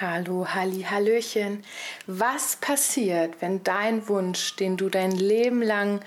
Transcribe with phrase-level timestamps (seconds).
[0.00, 1.62] Hallo, Halli, Hallöchen.
[2.08, 6.00] Was passiert, wenn dein Wunsch, den du dein Leben lang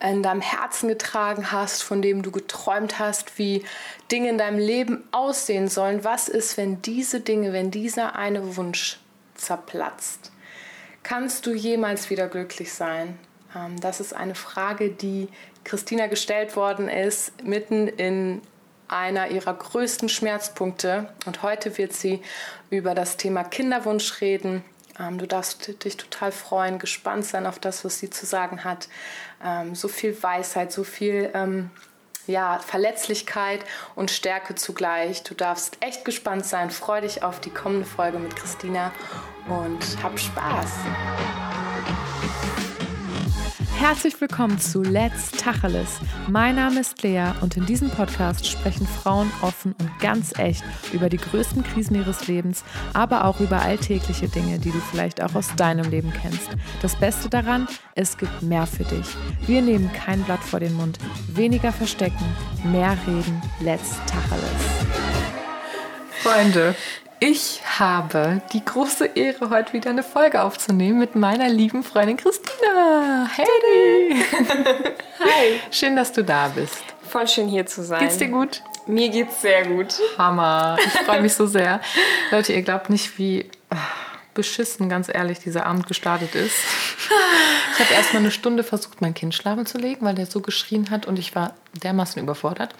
[0.00, 3.64] in deinem Herzen getragen hast, von dem du geträumt hast, wie
[4.10, 8.98] Dinge in deinem Leben aussehen sollen, was ist, wenn diese Dinge, wenn dieser eine Wunsch
[9.34, 10.30] zerplatzt?
[11.02, 13.18] Kannst du jemals wieder glücklich sein?
[13.56, 15.28] Ähm, das ist eine Frage, die
[15.64, 18.42] Christina gestellt worden ist, mitten in
[18.92, 21.08] einer ihrer größten Schmerzpunkte.
[21.26, 22.22] Und heute wird sie
[22.70, 24.64] über das Thema Kinderwunsch reden.
[25.00, 28.88] Ähm, du darfst dich total freuen, gespannt sein auf das, was sie zu sagen hat.
[29.42, 31.70] Ähm, so viel Weisheit, so viel ähm,
[32.26, 35.22] ja, Verletzlichkeit und Stärke zugleich.
[35.22, 36.70] Du darfst echt gespannt sein.
[36.70, 38.92] Freu dich auf die kommende Folge mit Christina
[39.48, 40.70] und hab Spaß.
[43.82, 45.98] Herzlich willkommen zu Let's Tacheles.
[46.28, 51.08] Mein Name ist Lea und in diesem Podcast sprechen Frauen offen und ganz echt über
[51.08, 55.52] die größten Krisen ihres Lebens, aber auch über alltägliche Dinge, die du vielleicht auch aus
[55.56, 56.48] deinem Leben kennst.
[56.80, 59.16] Das Beste daran, es gibt mehr für dich.
[59.48, 62.24] Wir nehmen kein Blatt vor den Mund, weniger verstecken,
[62.62, 63.42] mehr reden.
[63.58, 64.62] Let's Tacheles.
[66.22, 66.76] Freunde,
[67.22, 73.28] ich habe die große Ehre, heute wieder eine Folge aufzunehmen mit meiner lieben Freundin Christina.
[73.32, 74.16] Hey!
[75.20, 75.60] Hi!
[75.70, 76.82] Schön, dass du da bist.
[77.08, 78.00] Voll schön hier zu sein.
[78.00, 78.62] Geht's dir gut?
[78.88, 80.00] Mir geht's sehr gut.
[80.18, 80.76] Hammer.
[80.84, 81.80] Ich freue mich so sehr.
[82.32, 83.48] Leute, ihr glaubt nicht, wie
[84.34, 86.56] beschissen, ganz ehrlich, dieser Abend gestartet ist.
[87.74, 90.40] Ich habe erst mal eine Stunde versucht, mein Kind schlafen zu legen, weil der so
[90.40, 92.74] geschrien hat und ich war dermaßen überfordert.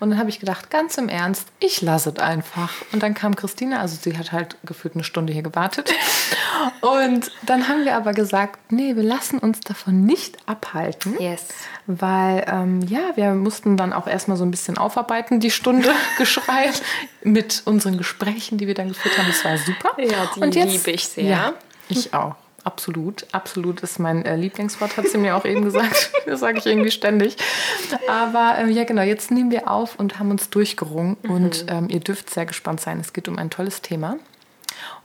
[0.00, 2.72] Und dann habe ich gedacht, ganz im Ernst, ich lasse es einfach.
[2.92, 5.92] Und dann kam Christina, also sie hat halt gefühlt eine Stunde hier gewartet.
[6.80, 11.16] Und dann haben wir aber gesagt, nee, wir lassen uns davon nicht abhalten.
[11.18, 11.46] Yes.
[11.86, 16.70] Weil, ähm, ja, wir mussten dann auch erstmal so ein bisschen aufarbeiten, die Stunde Geschrei
[17.22, 19.26] mit unseren Gesprächen, die wir dann geführt haben.
[19.28, 19.90] Das war super.
[19.98, 21.24] Ja, die Und jetzt, liebe ich sehr.
[21.24, 21.52] Ja,
[21.88, 22.36] ich auch.
[22.64, 26.10] Absolut, absolut ist mein äh, Lieblingswort, hat sie mir auch eben gesagt.
[26.26, 27.36] Das sage ich irgendwie ständig.
[28.08, 31.18] Aber äh, ja, genau, jetzt nehmen wir auf und haben uns durchgerungen.
[31.22, 31.30] Mhm.
[31.30, 32.98] Und ähm, ihr dürft sehr gespannt sein.
[32.98, 34.16] Es geht um ein tolles Thema.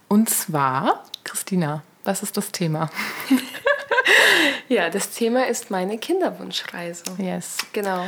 [0.07, 2.89] Und zwar, Christina, was ist das Thema?
[4.69, 7.03] ja, das Thema ist meine Kinderwunschreise.
[7.17, 7.57] Yes.
[7.73, 8.05] Genau.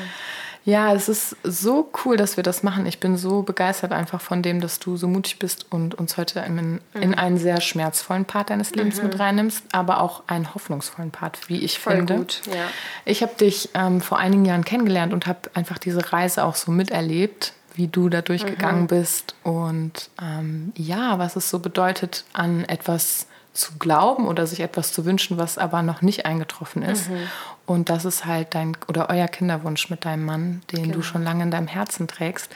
[0.63, 2.85] Ja, es ist so cool, dass wir das machen.
[2.85, 6.39] Ich bin so begeistert einfach von dem, dass du so mutig bist und uns heute
[6.41, 7.15] in, in mhm.
[7.15, 9.03] einen sehr schmerzvollen Part deines Lebens mhm.
[9.05, 12.17] mit reinnimmst, aber auch einen hoffnungsvollen Part, wie ich Voll finde.
[12.17, 12.65] Gut, ja.
[13.05, 16.71] Ich habe dich ähm, vor einigen Jahren kennengelernt und habe einfach diese Reise auch so
[16.71, 18.87] miterlebt, wie du da durchgegangen mhm.
[18.87, 24.93] bist und ähm, ja, was es so bedeutet, an etwas zu glauben oder sich etwas
[24.93, 27.09] zu wünschen, was aber noch nicht eingetroffen ist.
[27.09, 27.17] Mhm.
[27.71, 30.95] Und das ist halt dein oder euer Kinderwunsch mit deinem Mann, den genau.
[30.95, 32.51] du schon lange in deinem Herzen trägst.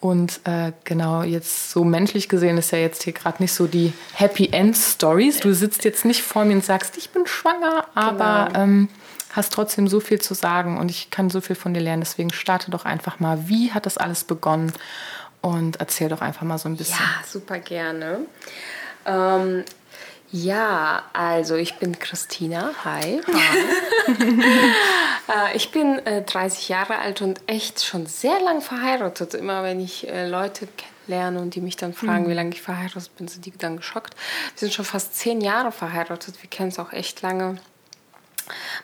[0.00, 3.92] Und äh, genau, jetzt so menschlich gesehen ist ja jetzt hier gerade nicht so die
[4.14, 5.40] Happy End Stories.
[5.40, 8.64] Du sitzt jetzt nicht vor mir und sagst, ich bin schwanger, aber genau.
[8.64, 8.88] ähm,
[9.32, 12.00] hast trotzdem so viel zu sagen und ich kann so viel von dir lernen.
[12.00, 14.72] Deswegen starte doch einfach mal, wie hat das alles begonnen?
[15.42, 16.96] Und erzähl doch einfach mal so ein bisschen.
[16.98, 18.20] Ja, super gerne.
[19.04, 19.64] Ähm,
[20.32, 22.70] ja, also ich bin Christina.
[22.84, 23.20] Hi.
[23.26, 23.84] Hi.
[25.28, 29.34] Äh, ich bin äh, 30 Jahre alt und echt schon sehr lang verheiratet.
[29.34, 32.28] Immer wenn ich äh, Leute kennenlerne und die mich dann fragen, mhm.
[32.28, 34.14] wie lange ich verheiratet bin, sind die dann geschockt.
[34.14, 36.40] Wir sind schon fast zehn Jahre verheiratet.
[36.42, 37.56] Wir kennen es auch echt lange.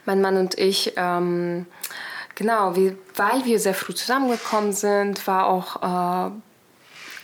[0.05, 0.95] Mein Mann und ich.
[0.97, 1.67] Ähm,
[2.35, 6.31] genau, wie, weil wir sehr früh zusammengekommen sind, war auch äh,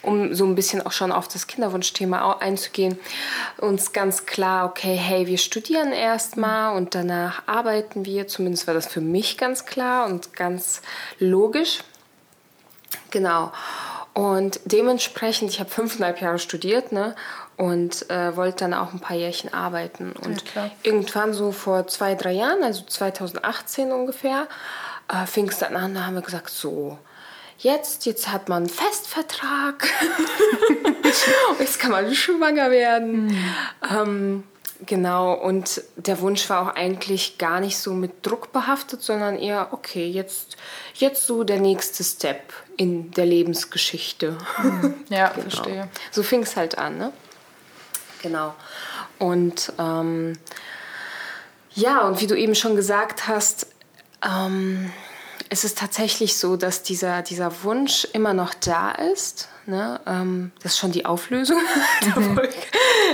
[0.02, 2.98] um so ein bisschen auch schon auf das Kinderwunschthema einzugehen,
[3.58, 8.28] uns ganz klar, okay, hey, wir studieren erstmal und danach arbeiten wir.
[8.28, 10.82] Zumindest war das für mich ganz klar und ganz
[11.18, 11.80] logisch.
[13.10, 13.52] Genau.
[14.14, 17.14] Und dementsprechend, ich habe fünfeinhalb Jahre studiert, ne?
[17.56, 20.12] Und äh, wollte dann auch ein paar Jährchen arbeiten.
[20.12, 24.46] Und ja, irgendwann so vor zwei, drei Jahren, also 2018 ungefähr,
[25.08, 26.98] äh, fing es dann an, da haben wir gesagt, so,
[27.58, 29.88] jetzt, jetzt hat man einen Festvertrag,
[31.58, 33.26] jetzt kann man schwanger werden.
[33.26, 33.54] Mhm.
[33.90, 34.44] Ähm,
[34.86, 39.68] genau, und der Wunsch war auch eigentlich gar nicht so mit Druck behaftet, sondern eher,
[39.72, 40.56] okay, jetzt,
[40.94, 44.38] jetzt so der nächste Step in der Lebensgeschichte.
[44.62, 44.94] Mhm.
[45.08, 45.48] Ja, genau.
[45.48, 45.88] verstehe.
[46.10, 47.12] So fing es halt an, ne?
[48.22, 48.54] Genau.
[49.18, 50.38] Und ähm,
[51.72, 53.66] ja, und wie du eben schon gesagt hast,
[54.22, 54.92] ähm,
[55.50, 59.48] es ist tatsächlich so, dass dieser, dieser Wunsch immer noch da ist.
[59.66, 60.00] Ne?
[60.06, 61.60] Ähm, das ist schon die Auflösung
[62.16, 62.40] mhm.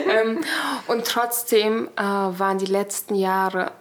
[0.09, 0.41] Ähm,
[0.87, 3.73] und trotzdem äh, waren die letzten Jahre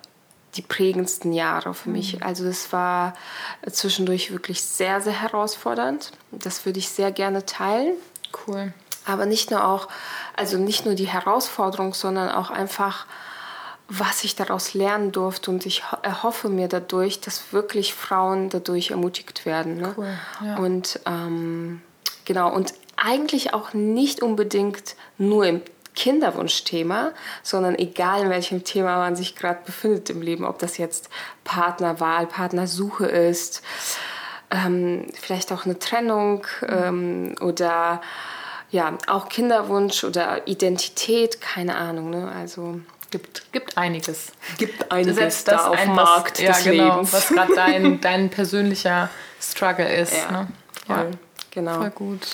[0.56, 2.18] die prägendsten Jahre für mich.
[2.18, 2.24] Mhm.
[2.24, 3.16] Also das war
[3.72, 6.12] zwischendurch wirklich sehr, sehr herausfordernd.
[6.32, 7.94] Das würde ich sehr gerne teilen.
[8.48, 8.74] Cool.
[9.06, 9.88] aber nicht nur auch,
[10.36, 13.06] also nicht nur die Herausforderung, sondern auch einfach,
[13.90, 15.52] was ich daraus lernen durfte.
[15.52, 19.78] Und ich erhoffe mir dadurch, dass wirklich Frauen dadurch ermutigt werden.
[19.78, 19.94] Ne?
[19.98, 20.14] Cool,
[20.46, 20.58] ja.
[20.58, 21.82] Und ähm,
[22.26, 25.62] genau, und eigentlich auch nicht unbedingt nur im
[25.96, 27.12] Kinderwunschthema,
[27.44, 31.10] sondern egal in welchem Thema man sich gerade befindet im Leben, ob das jetzt
[31.44, 33.62] Partnerwahl, Partnersuche ist,
[34.50, 38.02] ähm, vielleicht auch eine Trennung ähm, oder
[38.72, 42.10] ja, auch Kinderwunsch oder Identität, keine Ahnung.
[42.10, 42.32] Ne?
[42.32, 42.80] Also
[43.14, 44.32] gibt, gibt einiges.
[44.58, 47.14] Gibt einiges da auf dem Markt was, des ja, genau, Lebens.
[47.14, 50.14] Was gerade dein, dein persönlicher Struggle ist.
[50.14, 50.48] Ja, ne?
[50.88, 51.06] voll, ja,
[51.52, 51.76] genau.
[51.76, 52.28] Voll gut.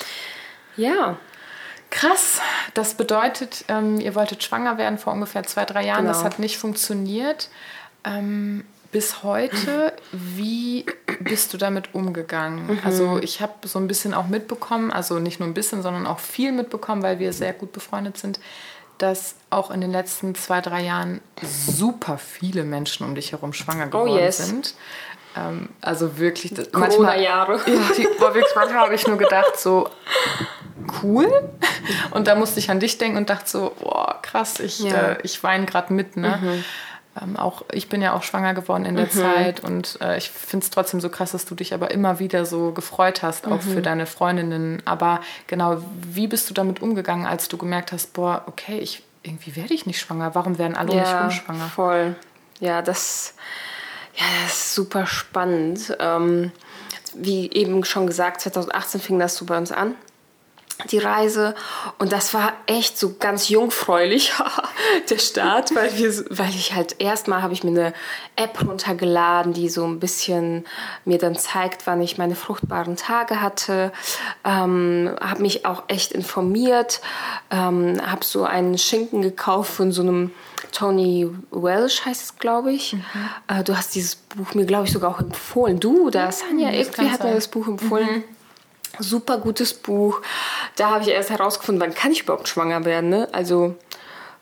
[0.76, 1.18] Ja.
[1.90, 2.40] Krass.
[2.72, 6.06] Das bedeutet, ähm, ihr wolltet schwanger werden vor ungefähr zwei, drei Jahren.
[6.06, 6.14] Genau.
[6.14, 7.50] Das hat nicht funktioniert.
[8.04, 10.86] Ähm, bis heute, wie
[11.20, 12.66] bist du damit umgegangen?
[12.66, 12.78] Mhm.
[12.84, 16.20] Also ich habe so ein bisschen auch mitbekommen, also nicht nur ein bisschen, sondern auch
[16.20, 18.40] viel mitbekommen, weil wir sehr gut befreundet sind,
[19.02, 23.86] dass auch in den letzten zwei, drei Jahren super viele Menschen um dich herum schwanger
[23.86, 24.46] oh, geworden oh yes.
[24.46, 24.74] sind.
[25.36, 27.60] Ähm, also wirklich, Corona-Jahre.
[27.66, 28.08] Ja, die,
[28.54, 29.88] manchmal habe ich nur gedacht, so
[31.02, 31.28] cool.
[32.10, 35.12] Und da musste ich an dich denken und dachte so, boah, krass, ich, ja.
[35.12, 36.16] äh, ich weine gerade mit.
[36.16, 36.38] Ne?
[36.40, 36.64] Mhm.
[37.20, 39.10] Ähm, auch ich bin ja auch schwanger geworden in der mhm.
[39.10, 42.46] Zeit und äh, ich finde es trotzdem so krass, dass du dich aber immer wieder
[42.46, 43.72] so gefreut hast, auch mhm.
[43.72, 44.82] für deine Freundinnen.
[44.84, 49.56] Aber genau, wie bist du damit umgegangen, als du gemerkt hast, boah, okay, ich, irgendwie
[49.56, 50.34] werde ich nicht schwanger.
[50.34, 51.66] Warum werden alle ja, nicht unschwanger?
[51.66, 52.14] Voll.
[52.60, 53.34] Ja, das,
[54.14, 55.96] ja, das ist super spannend.
[55.98, 56.52] Ähm,
[57.14, 59.96] wie eben schon gesagt, 2018 fing das so bei uns an
[60.90, 61.54] die Reise
[61.98, 64.32] und das war echt so ganz jungfräulich
[65.10, 67.94] der Start, weil wir weil ich halt erstmal habe ich mir eine
[68.36, 70.64] App runtergeladen, die so ein bisschen
[71.04, 73.92] mir dann zeigt, wann ich meine fruchtbaren Tage hatte,
[74.44, 77.00] ähm, habe mich auch echt informiert,
[77.50, 80.30] ähm, habe so einen Schinken gekauft von so einem
[80.72, 82.94] Tony Welsh heißt es, glaube ich.
[82.94, 83.02] Mhm.
[83.48, 85.80] Äh, du hast dieses Buch mir, glaube ich, sogar auch empfohlen.
[85.80, 88.08] Du oder Sanja, irgendwie hat mir das Buch empfohlen.
[88.08, 88.24] Mhm.
[88.98, 90.20] Super gutes Buch.
[90.80, 93.10] Da habe ich erst herausgefunden, wann kann ich überhaupt schwanger werden.
[93.10, 93.28] Ne?
[93.32, 93.76] Also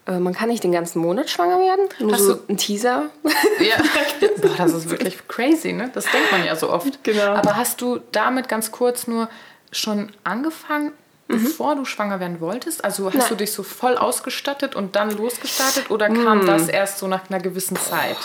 [0.07, 1.89] äh, man kann nicht den ganzen Monat schwanger werden.
[1.99, 3.07] Nur Hast so ein Teaser.
[3.59, 3.75] Ja.
[4.41, 5.91] Boah, das ist wirklich crazy, ne?
[5.93, 7.03] Das denkt man ja so oft.
[7.03, 7.35] Genau.
[7.35, 9.29] Aber hast du damit ganz kurz nur
[9.73, 10.93] schon angefangen,
[11.27, 11.43] mhm.
[11.43, 12.85] bevor du schwanger werden wolltest?
[12.85, 13.29] Also hast Nein.
[13.31, 16.47] du dich so voll ausgestattet und dann losgestartet oder kam mm.
[16.47, 18.17] das erst so nach einer gewissen Zeit?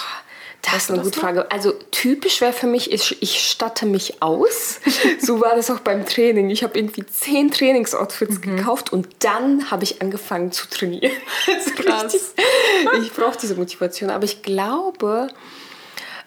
[0.63, 1.51] Das ist eine gute Frage.
[1.51, 4.79] Also typisch wäre für mich, ich, ich statte mich aus.
[5.19, 6.49] so war das auch beim Training.
[6.49, 8.57] Ich habe irgendwie zehn Trainingsoutfits mhm.
[8.57, 11.11] gekauft und dann habe ich angefangen zu trainieren.
[11.75, 12.33] Krass.
[13.01, 14.09] ich brauche diese Motivation.
[14.09, 15.27] Aber ich glaube,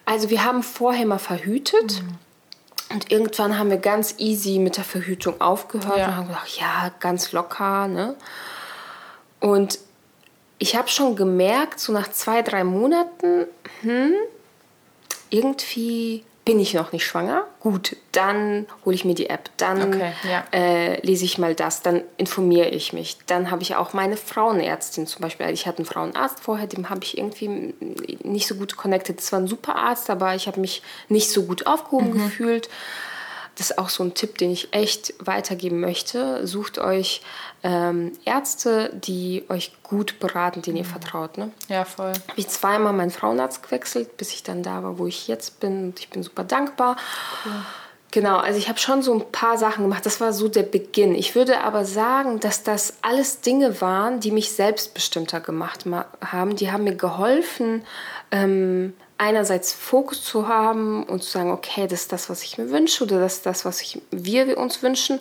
[0.05, 2.03] also wir haben vorher mal verhütet.
[2.03, 2.19] Mhm.
[2.93, 6.06] Und irgendwann haben wir ganz easy mit der Verhütung aufgehört ja.
[6.06, 7.88] und haben gedacht, ja, ganz locker.
[7.88, 8.15] Ne?
[9.41, 9.81] Und
[10.58, 13.47] ich habe schon gemerkt, so nach zwei, drei Monaten,
[13.82, 14.14] hm,
[15.31, 17.44] irgendwie bin ich noch nicht schwanger.
[17.58, 20.44] Gut, dann hole ich mir die App, dann okay, ja.
[20.53, 23.19] äh, lese ich mal das, dann informiere ich mich.
[23.26, 25.50] Dann habe ich auch meine Frauenärztin zum Beispiel.
[25.50, 27.75] Ich hatte einen Frauenarzt vorher, dem habe ich irgendwie
[28.23, 29.19] nicht so gut connected.
[29.19, 32.25] Das war ein super Arzt, aber ich habe mich nicht so gut aufgehoben mhm.
[32.25, 32.69] gefühlt
[33.56, 36.47] das ist auch so ein Tipp, den ich echt weitergeben möchte.
[36.47, 37.23] Sucht euch
[37.62, 40.88] ähm, Ärzte, die euch gut beraten, denen ihr mhm.
[40.88, 41.38] vertraut.
[41.38, 41.50] Ne?
[41.69, 42.12] Ja, voll.
[42.12, 45.85] Habe ich zweimal meinen Frauenarzt gewechselt, bis ich dann da war, wo ich jetzt bin.
[45.85, 46.97] Und ich bin super dankbar.
[47.45, 47.52] Cool.
[48.11, 50.07] Genau, also ich habe schon so ein paar Sachen gemacht.
[50.07, 51.14] Das war so der Beginn.
[51.14, 55.85] Ich würde aber sagen, dass das alles Dinge waren, die mich selbstbestimmter gemacht
[56.25, 56.57] haben.
[56.57, 57.85] Die haben mir geholfen,
[58.31, 62.70] ähm, einerseits Fokus zu haben und zu sagen, okay, das ist das, was ich mir
[62.70, 65.20] wünsche oder das ist das, was ich, wir uns wünschen.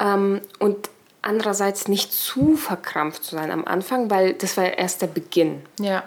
[0.00, 0.88] Ähm, und
[1.22, 5.62] andererseits nicht zu verkrampft zu sein am Anfang, weil das war ja erst der Beginn.
[5.80, 6.04] Ja.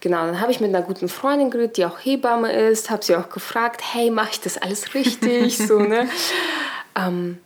[0.00, 3.16] Genau, dann habe ich mit einer guten Freundin geredet, die auch Hebamme ist, habe sie
[3.16, 5.56] auch gefragt, hey, mache ich das alles richtig?
[5.66, 6.08] so, ne?
[6.94, 7.38] Ähm,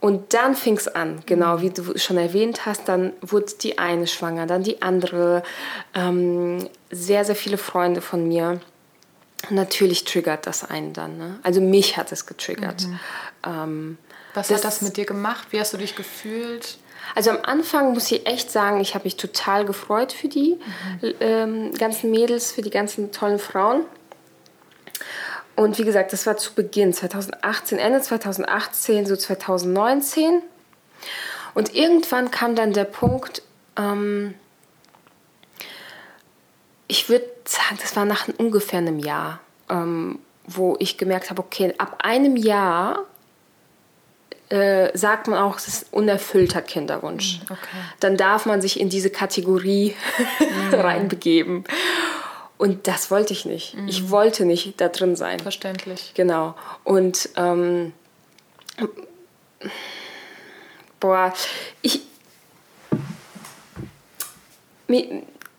[0.00, 4.06] und dann fing es an, genau wie du schon erwähnt hast, dann wurde die eine
[4.06, 5.42] schwanger, dann die andere.
[5.94, 8.60] Ähm, sehr, sehr viele Freunde von mir.
[9.50, 11.18] Natürlich triggert das einen dann.
[11.18, 11.38] Ne?
[11.42, 12.86] Also mich hat es getriggert.
[12.86, 13.00] Mhm.
[13.44, 13.98] Ähm,
[14.34, 15.48] Was das, hat das mit dir gemacht?
[15.50, 16.78] Wie hast du dich gefühlt?
[17.14, 20.58] Also am Anfang muss ich echt sagen, ich habe mich total gefreut für die
[21.00, 21.14] mhm.
[21.20, 23.82] ähm, ganzen Mädels, für die ganzen tollen Frauen.
[25.58, 30.40] Und wie gesagt, das war zu Beginn 2018, Ende 2018, so 2019.
[31.52, 33.42] Und irgendwann kam dann der Punkt,
[33.76, 34.34] ähm,
[36.86, 41.74] ich würde sagen, das war nach ungefähr einem Jahr, ähm, wo ich gemerkt habe, okay,
[41.76, 43.06] ab einem Jahr
[44.50, 47.40] äh, sagt man auch, es ist unerfüllter Kinderwunsch.
[47.40, 47.78] Mm, okay.
[47.98, 49.96] Dann darf man sich in diese Kategorie
[50.70, 50.74] mm.
[50.74, 51.64] reinbegeben.
[52.58, 53.74] Und das wollte ich nicht.
[53.74, 53.88] Mm.
[53.88, 55.40] Ich wollte nicht da drin sein.
[55.40, 56.12] Verständlich.
[56.14, 56.54] Genau.
[56.84, 57.92] Und ähm,
[61.00, 61.32] boah,
[61.82, 62.02] ich.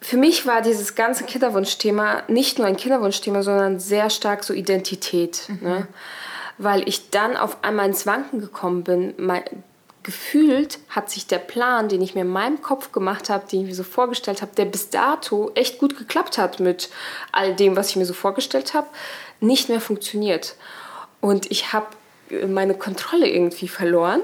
[0.01, 5.47] Für mich war dieses ganze Kinderwunschthema nicht nur ein Kinderwunschthema, sondern sehr stark so Identität.
[5.47, 5.59] Mhm.
[5.61, 5.87] Ne?
[6.59, 9.13] weil ich dann auf einmal ins Wanken gekommen bin.
[9.17, 9.43] Mein,
[10.09, 13.67] gefühlt hat sich der Plan, den ich mir in meinem Kopf gemacht habe, den ich
[13.67, 16.89] mir so vorgestellt habe, der bis dato echt gut geklappt hat mit
[17.31, 18.87] all dem, was ich mir so vorgestellt habe,
[19.39, 20.55] nicht mehr funktioniert.
[21.21, 21.85] Und ich habe
[22.47, 24.21] meine Kontrolle irgendwie verloren.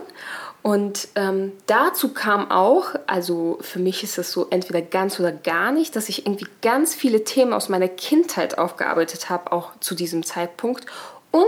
[0.63, 5.71] Und ähm, dazu kam auch, also für mich ist es so entweder ganz oder gar
[5.71, 10.25] nicht, dass ich irgendwie ganz viele Themen aus meiner Kindheit aufgearbeitet habe, auch zu diesem
[10.25, 10.87] Zeitpunkt.
[11.29, 11.43] Und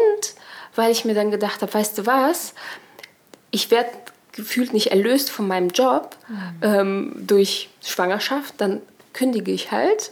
[0.75, 2.53] weil ich mir dann gedacht habe, weißt du was,
[3.49, 3.89] ich werde
[4.37, 6.53] gefühlt nicht erlöst von meinem Job mhm.
[6.61, 8.81] ähm, durch Schwangerschaft, dann
[9.13, 10.09] kündige ich halt.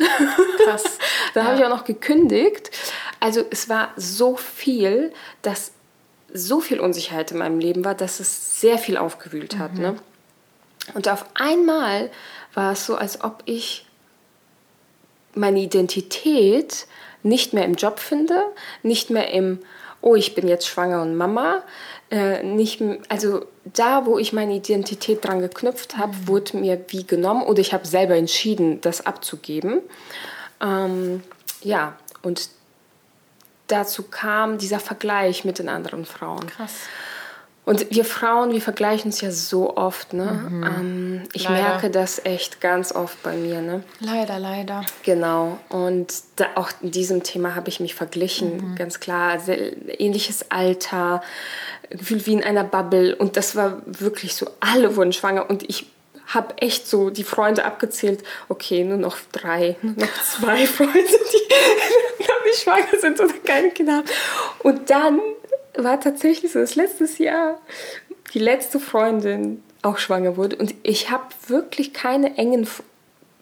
[0.65, 0.83] Krass.
[1.33, 1.51] dann ja.
[1.51, 2.71] habe ich auch noch gekündigt.
[3.19, 5.13] Also es war so viel,
[5.43, 5.71] dass
[6.33, 9.75] so viel Unsicherheit in meinem Leben war, dass es sehr viel aufgewühlt hat.
[9.75, 9.81] Mhm.
[9.81, 9.95] Ne?
[10.95, 12.11] Und auf einmal
[12.53, 13.85] war es so, als ob ich
[15.35, 16.87] meine Identität
[17.23, 18.43] nicht mehr im Job finde,
[18.83, 19.59] nicht mehr im
[20.05, 21.63] oh, ich bin jetzt schwanger und Mama.
[22.11, 26.27] Äh, nicht, also da, wo ich meine Identität dran geknüpft habe, mhm.
[26.27, 29.81] wurde mir wie genommen oder ich habe selber entschieden, das abzugeben.
[30.61, 31.23] Ähm,
[31.63, 32.49] ja, und
[33.65, 36.45] dazu kam dieser Vergleich mit den anderen Frauen.
[36.45, 36.83] Krass.
[37.65, 40.13] Und wir Frauen, wir vergleichen uns ja so oft.
[40.13, 40.47] Ne?
[40.49, 40.63] Mhm.
[40.63, 41.63] Ähm, ich leider.
[41.63, 43.59] merke das echt ganz oft bei mir.
[43.61, 43.83] Ne?
[43.99, 44.85] Leider, leider.
[45.03, 45.57] Genau.
[45.69, 48.75] Und da, auch in diesem Thema habe ich mich verglichen, mhm.
[48.75, 49.39] ganz klar.
[49.39, 51.23] Sehr, ähnliches Alter,
[51.89, 53.15] gefühlt wie in einer Bubble.
[53.15, 55.49] Und das war wirklich so, alle wurden schwanger.
[55.49, 55.87] Und ich
[56.27, 58.23] habe echt so die Freunde abgezählt.
[58.47, 63.71] Okay, nur noch drei, nur noch zwei Freunde, die noch nicht schwanger sind oder keine
[63.71, 64.07] Kinder haben.
[64.59, 65.19] Und dann
[65.77, 67.59] war tatsächlich so, dass letztes Jahr
[68.33, 70.55] die letzte Freundin auch schwanger wurde.
[70.55, 72.67] Und ich habe wirklich keine engen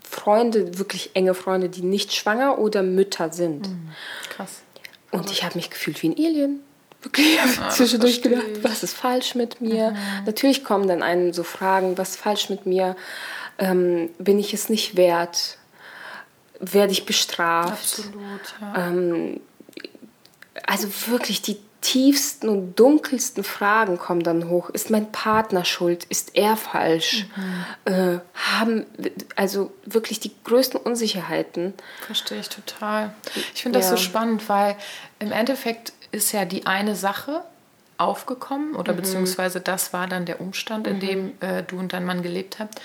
[0.04, 3.68] Freunde, wirklich enge Freunde, die nicht schwanger oder Mütter sind.
[3.70, 3.90] Mhm.
[4.30, 4.62] Krass.
[5.12, 6.60] Und ich habe mich gefühlt wie ein Alien.
[7.02, 9.92] Wirklich, ich habe zwischendurch gedacht, was ist falsch mit mir?
[9.92, 10.26] Mhm.
[10.26, 12.96] Natürlich kommen dann einen so Fragen, was ist falsch mit mir?
[13.58, 15.58] Ähm, bin ich es nicht wert?
[16.60, 18.00] Werde ich bestraft?
[18.00, 18.14] Absolut,
[18.62, 18.88] ja.
[18.88, 19.42] Ähm,
[20.66, 24.70] also wirklich die tiefsten und dunkelsten Fragen kommen dann hoch.
[24.70, 26.06] Ist mein Partner schuld?
[26.06, 27.28] Ist er falsch?
[27.36, 27.94] Mhm.
[27.94, 28.86] Äh, haben
[29.36, 31.74] also wirklich die größten Unsicherheiten.
[32.06, 33.14] Verstehe ich total.
[33.54, 33.98] Ich finde das ja.
[33.98, 34.78] so spannend, weil
[35.20, 37.44] im Endeffekt ist ja die eine Sache
[37.98, 38.98] aufgekommen oder mhm.
[38.98, 41.00] beziehungsweise das war dann der Umstand, in mhm.
[41.02, 42.82] dem äh, du und dein Mann gelebt habt.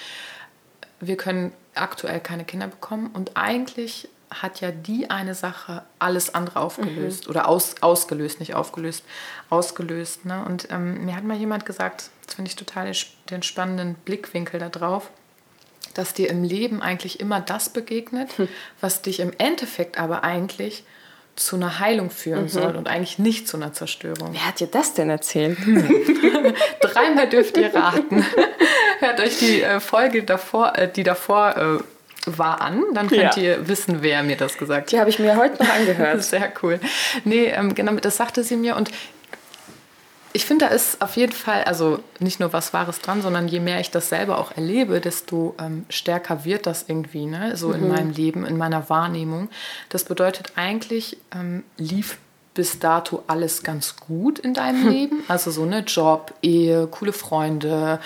[1.01, 6.61] Wir können aktuell keine Kinder bekommen und eigentlich hat ja die eine Sache alles andere
[6.61, 7.31] aufgelöst mhm.
[7.31, 9.05] oder aus, ausgelöst, nicht aufgelöst,
[9.51, 10.25] ausgelöst.
[10.25, 10.45] Ne?
[10.45, 12.93] Und ähm, mir hat mal jemand gesagt, das finde ich total
[13.31, 15.11] den spannenden Blickwinkel da drauf,
[15.95, 18.49] dass dir im Leben eigentlich immer das begegnet, hm.
[18.81, 20.85] was dich im Endeffekt aber eigentlich
[21.39, 22.49] zu einer Heilung führen mhm.
[22.49, 24.31] soll und eigentlich nicht zu einer Zerstörung.
[24.33, 25.59] Wer hat dir das denn erzählt?
[25.59, 26.55] Hm.
[26.81, 28.27] Dreimal dürft ihr raten.
[28.99, 31.85] Hört euch die äh, Folge davor, äh, die davor äh,
[32.27, 32.83] war an.
[32.95, 33.43] Dann könnt ja.
[33.43, 34.93] ihr wissen, wer mir das gesagt hat.
[34.93, 36.23] Die habe ich mir heute noch angehört.
[36.23, 36.81] Sehr cool.
[37.25, 38.91] Nee, ähm, genau, das sagte sie mir und
[40.35, 43.61] ich finde, da ist auf jeden Fall, also nicht nur was Wahres dran, sondern je
[43.61, 47.57] mehr ich das selber auch erlebe, desto ähm, stärker wird das irgendwie, ne?
[47.57, 47.75] so mhm.
[47.75, 49.49] in meinem Leben, in meiner Wahrnehmung.
[49.89, 52.19] Das bedeutet eigentlich, ähm, lief
[52.55, 54.89] bis dato alles ganz gut in deinem.
[54.93, 55.23] Leben?
[55.29, 58.01] Also so eine Job, Ehe, coole Freunde.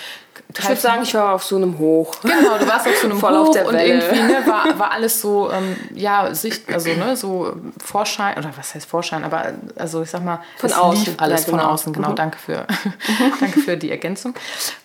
[0.58, 2.14] Ich würde sagen, ich war auf so einem Hoch.
[2.22, 4.92] Genau, du warst auf so einem Voll Hoch auf der und irgendwie ne, war, war
[4.92, 10.02] alles so, ähm, ja, Sicht, also ne, so Vorschein, oder was heißt Vorschein, aber also
[10.02, 11.04] ich sag mal, von außen.
[11.04, 11.62] lief alles ja, genau.
[11.62, 12.16] von außen, genau, mhm.
[12.16, 12.66] danke, für,
[13.40, 14.34] danke für die Ergänzung.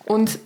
[0.04, 0.38] Und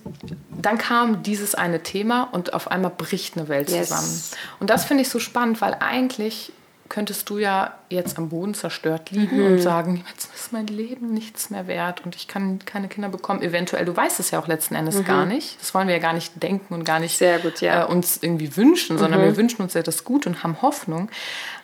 [0.49, 3.89] dann kam dieses eine Thema und auf einmal bricht eine Welt yes.
[3.89, 4.23] zusammen.
[4.59, 6.51] Und das finde ich so spannend, weil eigentlich
[6.89, 9.45] könntest du ja jetzt am Boden zerstört liegen mhm.
[9.45, 13.41] und sagen, jetzt ist mein Leben nichts mehr wert und ich kann keine Kinder bekommen.
[13.41, 15.05] Eventuell, du weißt es ja auch letzten Endes mhm.
[15.05, 15.59] gar nicht.
[15.61, 17.83] Das wollen wir ja gar nicht denken und gar nicht gut, ja.
[17.83, 19.25] äh, uns irgendwie wünschen, sondern mhm.
[19.25, 21.09] wir wünschen uns ja das Gut und haben Hoffnung.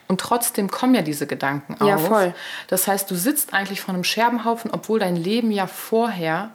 [0.07, 1.87] Und trotzdem kommen ja diese Gedanken auf.
[1.87, 2.33] Ja, voll.
[2.67, 6.49] Das heißt, du sitzt eigentlich vor einem Scherbenhaufen, obwohl dein Leben ja vorher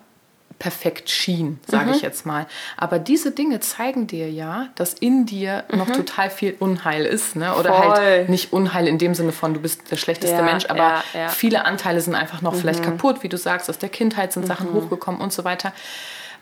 [0.58, 1.94] perfekt schien, sage mhm.
[1.94, 2.46] ich jetzt mal.
[2.76, 5.78] Aber diese Dinge zeigen dir ja, dass in dir mhm.
[5.78, 7.36] noch total viel Unheil ist.
[7.36, 7.54] Ne?
[7.54, 7.96] Oder halt Voll.
[7.96, 11.02] halt nicht Unheil in dem Sinne von, du bist der schlechteste ja, Mensch, aber ja,
[11.14, 11.28] ja.
[11.28, 12.58] viele Anteile sind einfach noch mhm.
[12.58, 14.74] vielleicht kaputt, wie du sagst, aus der Kindheit sind Sachen mhm.
[14.74, 15.72] hochgekommen und so weiter.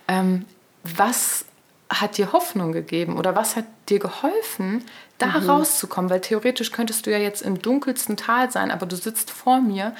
[0.08, 0.44] Ähm,
[0.84, 1.44] was
[1.88, 4.84] hat dir Hoffnung gegeben oder was hat dir geholfen,
[5.18, 5.50] da mhm.
[5.50, 6.10] rauszukommen?
[6.10, 9.94] Weil theoretisch könntest du ja jetzt im dunkelsten Tal sein, aber du sitzt vor mir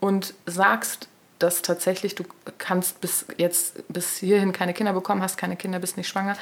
[0.00, 2.24] und sagst, dass tatsächlich du
[2.58, 6.36] kannst bis jetzt bis hierhin keine Kinder bekommen, hast keine Kinder, bist nicht schwanger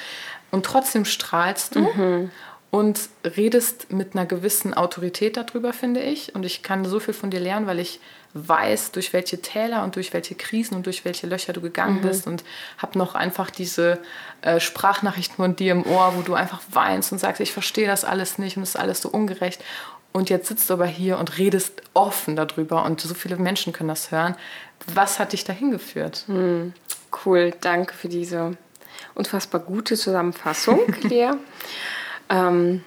[0.50, 2.30] und trotzdem strahlst du mhm.
[2.70, 6.34] und redest mit einer gewissen Autorität darüber, finde ich.
[6.34, 8.00] Und ich kann so viel von dir lernen, weil ich
[8.34, 12.02] weiß, durch welche Täler und durch welche Krisen und durch welche Löcher du gegangen mhm.
[12.02, 12.44] bist und
[12.78, 13.98] habe noch einfach diese
[14.42, 18.04] äh, Sprachnachrichten von dir im Ohr, wo du einfach weinst und sagst, ich verstehe das
[18.04, 19.60] alles nicht und es ist alles so ungerecht.
[20.12, 23.88] Und jetzt sitzt du aber hier und redest offen darüber und so viele Menschen können
[23.88, 24.36] das hören.
[24.92, 26.24] Was hat dich dahin geführt?
[26.26, 26.74] Mhm.
[27.24, 28.56] Cool, danke für diese
[29.14, 31.30] unfassbar gute Zusammenfassung, Lea.
[32.28, 32.84] ähm,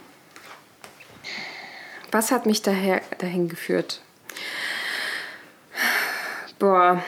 [2.11, 4.01] was hat mich daher, dahin geführt?
[6.59, 7.03] Boah.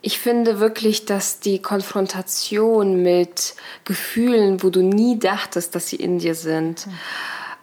[0.00, 6.18] Ich finde wirklich, dass die Konfrontation mit Gefühlen, wo du nie dachtest, dass sie in
[6.18, 6.92] dir sind, mhm.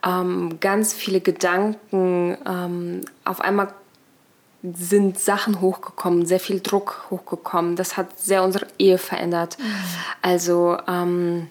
[0.05, 3.73] ähm, ganz viele Gedanken, ähm, auf einmal
[4.63, 7.75] sind Sachen hochgekommen, sehr viel Druck hochgekommen.
[7.75, 9.57] Das hat sehr unsere Ehe verändert.
[9.57, 9.65] Mhm.
[10.21, 11.47] Also ähm,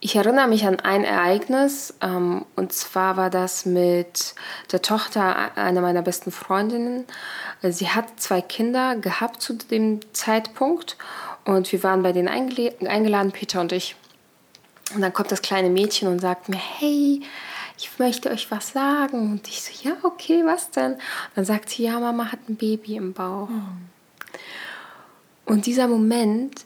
[0.00, 4.34] ich erinnere mich an ein Ereignis ähm, und zwar war das mit
[4.70, 7.04] der Tochter einer meiner besten Freundinnen.
[7.62, 10.96] Sie hat zwei Kinder gehabt zu dem Zeitpunkt
[11.44, 13.96] und wir waren bei denen eingeladen, Peter und ich.
[14.94, 17.22] Und dann kommt das kleine Mädchen und sagt mir, hey,
[17.78, 19.32] ich möchte euch was sagen.
[19.32, 20.94] Und ich so, ja, okay, was denn?
[20.94, 21.00] Und
[21.36, 23.48] dann sagt sie, ja, Mama hat ein Baby im Bauch.
[23.48, 23.88] Mhm.
[25.44, 26.64] Und dieser Moment,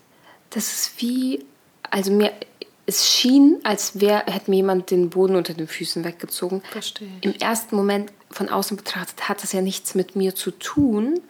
[0.50, 1.44] das ist wie,
[1.90, 2.32] also mir,
[2.86, 6.62] es schien, als wäre, hätte mir jemand den Boden unter den Füßen weggezogen.
[6.70, 7.08] Verstehe.
[7.20, 11.20] Im ersten Moment von außen betrachtet hat das ja nichts mit mir zu tun.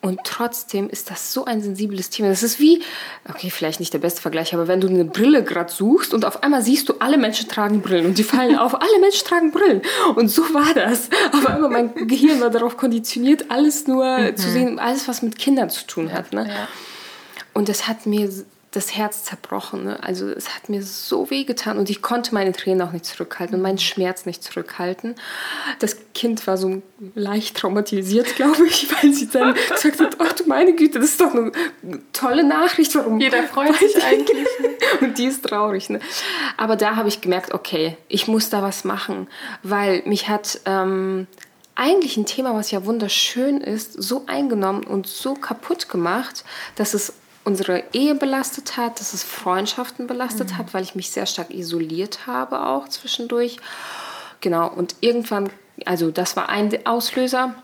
[0.00, 2.28] Und trotzdem ist das so ein sensibles Thema.
[2.28, 2.82] Das ist wie,
[3.28, 6.44] okay, vielleicht nicht der beste Vergleich, aber wenn du eine Brille gerade suchst und auf
[6.44, 9.82] einmal siehst du, alle Menschen tragen Brillen und die fallen auf, alle Menschen tragen Brillen.
[10.14, 11.10] Und so war das.
[11.32, 14.36] Auf einmal mein Gehirn war darauf konditioniert, alles nur mhm.
[14.36, 16.32] zu sehen, alles, was mit Kindern zu tun hat.
[16.32, 16.46] Ne?
[16.48, 16.68] Ja.
[17.52, 18.30] Und das hat mir
[18.72, 19.84] das Herz zerbrochen.
[19.84, 20.02] Ne?
[20.02, 23.56] Also es hat mir so weh getan und ich konnte meine Tränen auch nicht zurückhalten
[23.56, 25.14] und meinen Schmerz nicht zurückhalten.
[25.78, 26.82] Das Kind war so
[27.14, 31.20] leicht traumatisiert, glaube ich, weil sie dann gesagt hat, ach du meine Güte, das ist
[31.20, 31.52] doch eine
[32.12, 32.94] tolle Nachricht.
[32.94, 34.46] Warum Jeder freut sich eigentlich.
[35.00, 35.88] und die ist traurig.
[35.88, 36.00] Ne?
[36.58, 39.28] Aber da habe ich gemerkt, okay, ich muss da was machen,
[39.62, 40.60] weil mich hat...
[40.66, 41.26] Ähm,
[41.80, 47.12] eigentlich ein Thema, was ja wunderschön ist, so eingenommen und so kaputt gemacht, dass es
[47.48, 50.58] unsere Ehe belastet hat, dass es Freundschaften belastet mhm.
[50.58, 53.56] hat, weil ich mich sehr stark isoliert habe auch zwischendurch.
[54.42, 55.48] Genau, und irgendwann,
[55.86, 57.54] also das war ein Auslöser.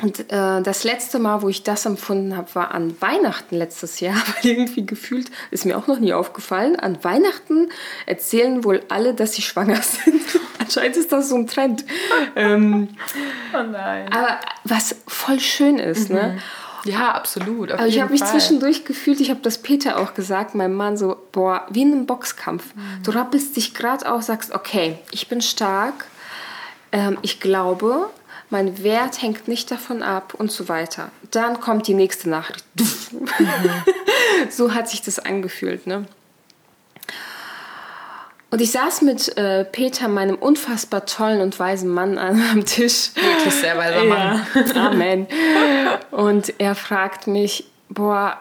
[0.00, 4.16] Und äh, das letzte Mal, wo ich das empfunden habe, war an Weihnachten letztes Jahr,
[4.42, 7.68] weil irgendwie gefühlt, ist mir auch noch nie aufgefallen, an Weihnachten
[8.06, 10.22] erzählen wohl alle, dass sie schwanger sind.
[10.58, 11.84] Anscheinend ist das so ein Trend.
[12.34, 12.88] ähm,
[13.52, 14.10] oh nein.
[14.10, 16.22] Aber was voll schön ist, ne?
[16.22, 16.34] mhm.
[16.36, 16.42] ne?
[16.84, 17.70] Ja, absolut.
[17.70, 21.16] Aber ich habe mich zwischendurch gefühlt, ich habe das Peter auch gesagt, mein Mann so,
[21.32, 22.74] boah, wie in einem Boxkampf.
[22.74, 23.02] Mhm.
[23.04, 26.06] Du rappelst dich gerade auf, sagst, okay, ich bin stark,
[26.90, 28.10] ähm, ich glaube,
[28.50, 31.10] mein Wert hängt nicht davon ab und so weiter.
[31.30, 32.64] Dann kommt die nächste Nachricht.
[33.12, 34.48] Mhm.
[34.50, 36.06] so hat sich das angefühlt, ne?
[38.52, 42.18] Und ich saß mit äh, Peter, meinem unfassbar tollen und weisen Mann,
[42.52, 43.10] am Tisch.
[43.14, 44.46] Wirklich sehr weiser Mann.
[44.74, 44.90] Ja.
[44.90, 45.26] Amen.
[46.10, 48.36] Und er fragt mich, boah,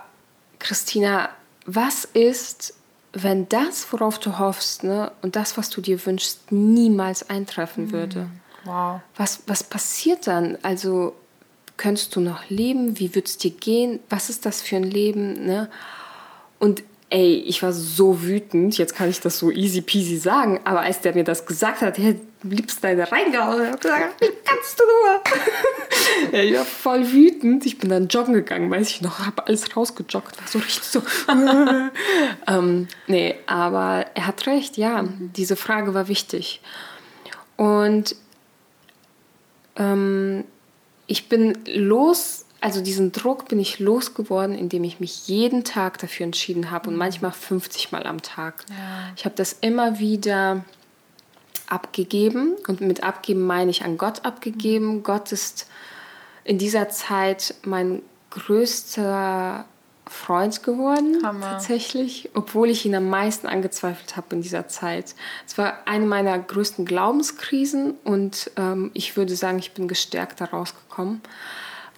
[0.59, 1.29] Christina,
[1.65, 2.73] was ist,
[3.13, 7.91] wenn das, worauf du hoffst, ne, und das, was du dir wünschst, niemals eintreffen mhm.
[7.93, 8.27] würde?
[8.65, 8.99] Wow.
[9.15, 10.57] Was, was passiert dann?
[10.61, 11.15] Also,
[11.77, 12.99] könntest du noch leben?
[12.99, 14.01] Wie würde es dir gehen?
[14.09, 15.45] Was ist das für ein Leben?
[15.45, 15.69] Ne?
[16.59, 20.79] Und ey, ich war so wütend, jetzt kann ich das so easy peasy sagen, aber
[20.79, 24.83] als der mir das gesagt hat, der liebst deine reingehauen, ich gesagt, wie kannst du
[24.85, 25.21] nur?
[26.39, 29.75] ja, ich war voll wütend, ich bin dann joggen gegangen, weiß ich noch, habe alles
[29.75, 31.03] rausgejoggt, war so richtig so.
[32.47, 36.61] ähm, nee, aber er hat recht, ja, diese Frage war wichtig.
[37.57, 38.15] Und
[39.75, 40.45] ähm,
[41.07, 46.25] ich bin los also diesen Druck bin ich losgeworden, indem ich mich jeden Tag dafür
[46.27, 46.99] entschieden habe und mhm.
[46.99, 48.63] manchmal 50 Mal am Tag.
[48.69, 48.75] Ja.
[49.15, 50.63] Ich habe das immer wieder
[51.67, 54.97] abgegeben und mit abgeben meine ich an Gott abgegeben.
[54.97, 55.03] Mhm.
[55.03, 55.67] Gott ist
[56.43, 59.65] in dieser Zeit mein größter
[60.05, 61.51] Freund geworden, Hammer.
[61.51, 65.15] tatsächlich, obwohl ich ihn am meisten angezweifelt habe in dieser Zeit.
[65.47, 70.75] Es war eine meiner größten Glaubenskrisen und ähm, ich würde sagen, ich bin gestärkt daraus
[70.75, 71.21] gekommen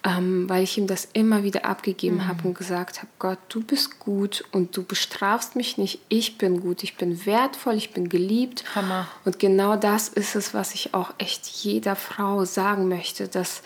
[0.06, 2.28] ähm, weil ich ihm das immer wieder abgegeben mhm.
[2.28, 6.60] habe und gesagt habe, Gott, du bist gut und du bestrafst mich nicht, ich bin
[6.60, 8.64] gut, ich bin wertvoll, ich bin geliebt.
[8.74, 9.08] Hammer.
[9.24, 13.62] Und genau das ist es, was ich auch echt jeder Frau sagen möchte, dass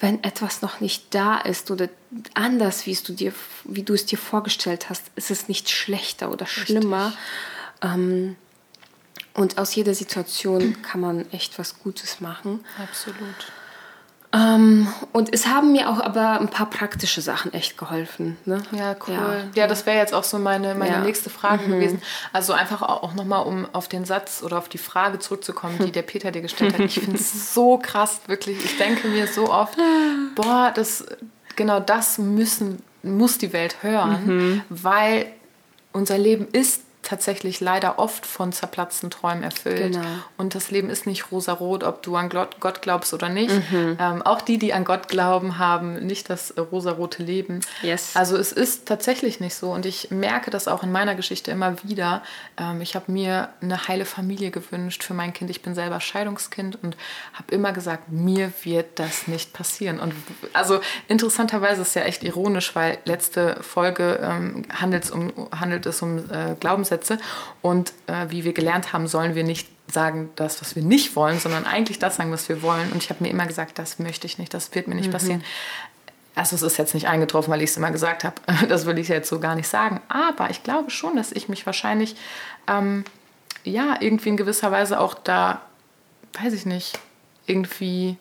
[0.00, 1.90] wenn etwas noch nicht da ist oder
[2.32, 6.46] anders, wie du, dir, wie du es dir vorgestellt hast, ist es nicht schlechter oder
[6.46, 7.12] schlimmer.
[7.82, 8.36] Ähm,
[9.34, 12.64] und aus jeder Situation kann man echt was Gutes machen.
[12.82, 13.52] Absolut.
[14.34, 18.38] Ähm, und es haben mir auch aber ein paar praktische Sachen echt geholfen.
[18.46, 18.62] Ne?
[18.72, 19.14] Ja, cool.
[19.14, 21.00] Ja, ja das wäre jetzt auch so meine, meine ja.
[21.00, 21.72] nächste Frage mhm.
[21.72, 22.02] gewesen.
[22.32, 26.02] Also einfach auch nochmal, um auf den Satz oder auf die Frage zurückzukommen, die der
[26.02, 26.80] Peter dir gestellt hat.
[26.80, 28.64] Ich finde es so krass, wirklich.
[28.64, 29.76] Ich denke mir so oft,
[30.34, 31.04] boah, das,
[31.54, 34.62] genau das müssen, muss die Welt hören, mhm.
[34.70, 35.26] weil
[35.92, 39.94] unser Leben ist tatsächlich leider oft von zerplatzten Träumen erfüllt.
[39.94, 40.06] Genau.
[40.36, 43.52] Und das Leben ist nicht rosarot, ob du an Gott glaubst oder nicht.
[43.70, 43.96] Mhm.
[43.98, 47.60] Ähm, auch die, die an Gott glauben, haben nicht das rosarote Leben.
[47.82, 48.12] Yes.
[48.14, 49.72] Also es ist tatsächlich nicht so.
[49.72, 52.22] Und ich merke das auch in meiner Geschichte immer wieder.
[52.56, 55.50] Ähm, ich habe mir eine heile Familie gewünscht für mein Kind.
[55.50, 56.96] Ich bin selber Scheidungskind und
[57.32, 59.98] habe immer gesagt, mir wird das nicht passieren.
[59.98, 60.14] Und
[60.52, 66.00] also interessanterweise ist es ja echt ironisch, weil letzte Folge ähm, handelt, um, handelt es
[66.00, 67.18] um äh, Glaubens Glaubenssätze.
[67.60, 71.38] Und äh, wie wir gelernt haben, sollen wir nicht sagen, das, was wir nicht wollen,
[71.38, 72.92] sondern eigentlich das sagen, was wir wollen.
[72.92, 75.12] Und ich habe mir immer gesagt, das möchte ich nicht, das wird mir nicht mhm.
[75.12, 75.44] passieren.
[76.34, 78.36] Also es ist jetzt nicht eingetroffen, weil ich es immer gesagt habe.
[78.68, 80.00] Das will ich jetzt so gar nicht sagen.
[80.08, 82.16] Aber ich glaube schon, dass ich mich wahrscheinlich
[82.66, 83.04] ähm,
[83.64, 85.60] ja irgendwie in gewisser Weise auch da,
[86.40, 86.98] weiß ich nicht,
[87.46, 88.16] irgendwie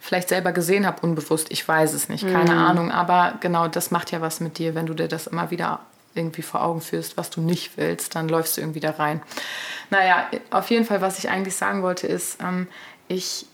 [0.00, 1.52] vielleicht selber gesehen habe, unbewusst.
[1.52, 2.58] Ich weiß es nicht, keine mhm.
[2.58, 2.90] Ahnung.
[2.90, 5.78] Aber genau das macht ja was mit dir, wenn du dir das immer wieder
[6.14, 9.22] irgendwie vor Augen führst, was du nicht willst, dann läufst du irgendwie da rein.
[9.90, 12.68] Naja, auf jeden Fall, was ich eigentlich sagen wollte, ist, ähm,
[13.08, 13.46] ich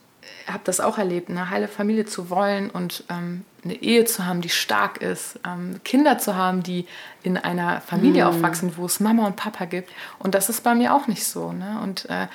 [0.46, 4.40] habe das auch erlebt, eine heile Familie zu wollen und ähm, eine Ehe zu haben,
[4.40, 6.86] die stark ist, ähm, Kinder zu haben, die
[7.22, 8.28] in einer Familie mm.
[8.28, 9.90] aufwachsen, wo es Mama und Papa gibt.
[10.18, 11.52] Und das ist bei mir auch nicht so.
[11.52, 11.80] Ne?
[11.82, 12.28] Und äh,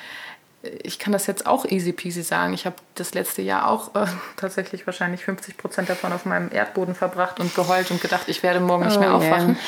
[0.82, 2.54] ich kann das jetzt auch easy peasy sagen.
[2.54, 4.06] Ich habe das letzte Jahr auch äh,
[4.36, 8.60] tatsächlich wahrscheinlich 50 Prozent davon auf meinem Erdboden verbracht und geheult und gedacht, ich werde
[8.60, 9.46] morgen nicht oh, mehr aufwachen.
[9.48, 9.58] Man.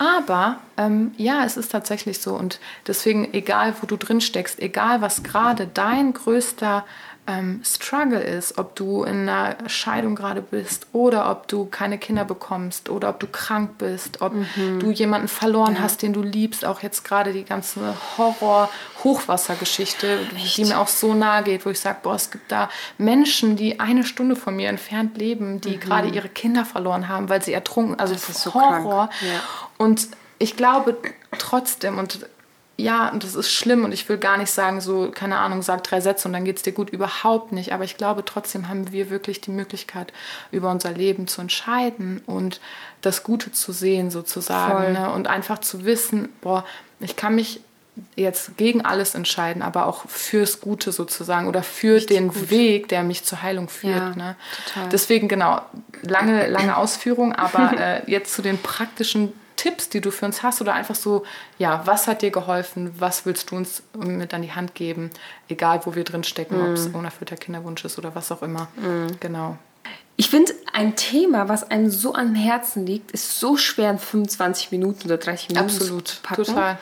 [0.00, 2.34] Aber ähm, ja, es ist tatsächlich so.
[2.34, 6.86] Und deswegen, egal wo du drin steckst, egal was gerade dein größter
[7.26, 12.24] ähm, Struggle ist, ob du in einer Scheidung gerade bist oder ob du keine Kinder
[12.24, 14.80] bekommst oder ob du krank bist, ob mhm.
[14.80, 15.82] du jemanden verloren ja.
[15.82, 21.44] hast, den du liebst, auch jetzt gerade die ganze Horror-Hochwassergeschichte, die mir auch so nahe
[21.44, 25.18] geht, wo ich sage, boah, es gibt da Menschen, die eine Stunde von mir entfernt
[25.18, 25.80] leben, die mhm.
[25.80, 29.10] gerade ihre Kinder verloren haben, weil sie ertrunken, also das ist Horror.
[29.20, 29.40] So ja.
[29.76, 30.96] Und ich glaube
[31.38, 32.26] trotzdem, und
[32.80, 35.84] ja, und das ist schlimm und ich will gar nicht sagen, so, keine Ahnung, sag
[35.84, 37.72] drei Sätze und dann geht es dir gut, überhaupt nicht.
[37.72, 40.12] Aber ich glaube, trotzdem haben wir wirklich die Möglichkeit,
[40.50, 42.60] über unser Leben zu entscheiden und
[43.02, 44.94] das Gute zu sehen, sozusagen.
[44.94, 45.10] Ne?
[45.12, 46.64] Und einfach zu wissen, boah,
[47.00, 47.60] ich kann mich
[48.16, 52.50] jetzt gegen alles entscheiden, aber auch fürs Gute sozusagen oder für Richtig den gut.
[52.50, 54.16] Weg, der mich zur Heilung führt.
[54.16, 54.36] Ja, ne?
[54.90, 55.60] Deswegen, genau,
[56.02, 60.62] lange, lange Ausführung, aber äh, jetzt zu den praktischen Tipps, die du für uns hast
[60.62, 61.22] oder einfach so,
[61.58, 65.10] ja, was hat dir geholfen, was willst du uns mit an die Hand geben,
[65.50, 66.62] egal wo wir drin stecken, mm.
[66.62, 68.68] ob es unerfüllter Kinderwunsch ist oder was auch immer.
[68.76, 69.18] Mm.
[69.20, 69.58] Genau.
[70.16, 74.70] Ich finde, ein Thema, was einem so am Herzen liegt, ist so schwer in 25
[74.70, 76.44] Minuten oder 30 Minuten Absolut, zu packen.
[76.44, 76.78] total.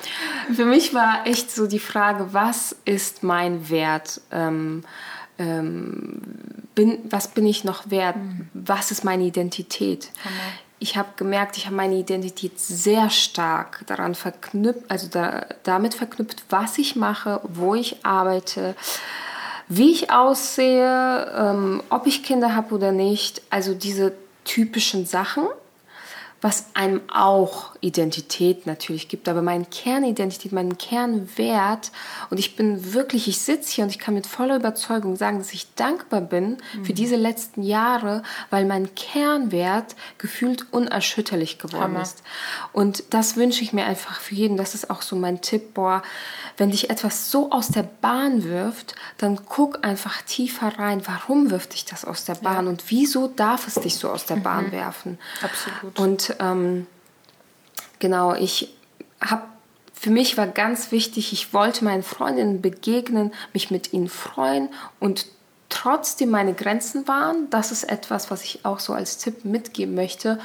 [0.54, 4.20] Für mich war echt so die Frage, was ist mein Wert?
[4.30, 4.84] Ähm,
[5.40, 6.20] ähm,
[6.76, 8.16] bin, was bin ich noch wert?
[8.16, 8.48] Mhm.
[8.54, 10.10] Was ist meine Identität?
[10.24, 15.94] Hammer ich habe gemerkt, ich habe meine Identität sehr stark daran verknüpft, also da, damit
[15.94, 18.74] verknüpft, was ich mache, wo ich arbeite,
[19.68, 23.42] wie ich aussehe, ähm, ob ich Kinder habe oder nicht.
[23.50, 24.12] Also diese
[24.44, 25.46] typischen Sachen
[26.40, 31.90] was einem auch Identität natürlich gibt, aber meine Kernidentität, meinen Kernwert
[32.30, 35.52] und ich bin wirklich, ich sitze hier und ich kann mit voller Überzeugung sagen, dass
[35.52, 36.84] ich dankbar bin mhm.
[36.84, 42.02] für diese letzten Jahre, weil mein Kernwert gefühlt unerschütterlich geworden Hammer.
[42.02, 42.22] ist.
[42.72, 44.56] Und das wünsche ich mir einfach für jeden.
[44.56, 46.02] Das ist auch so mein Tipp, boah,
[46.56, 51.72] wenn dich etwas so aus der Bahn wirft, dann guck einfach tiefer rein, warum wirft
[51.72, 52.70] dich das aus der Bahn ja.
[52.70, 54.72] und wieso darf es dich so aus der Bahn mhm.
[54.72, 55.18] werfen.
[55.42, 55.98] Absolut.
[55.98, 56.86] Und ähm,
[57.98, 58.74] genau, ich
[59.20, 59.42] habe
[60.00, 64.68] für mich war ganz wichtig, ich wollte meinen Freundinnen begegnen, mich mit ihnen freuen
[65.00, 65.26] und
[65.68, 67.48] trotzdem meine Grenzen wahren.
[67.50, 70.38] Das ist etwas, was ich auch so als Tipp mitgeben möchte.